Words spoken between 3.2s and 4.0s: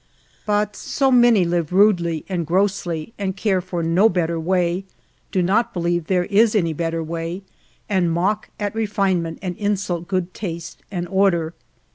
care for